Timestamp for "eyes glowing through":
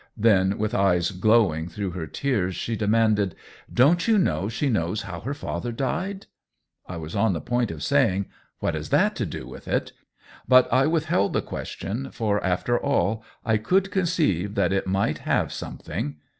0.73-1.89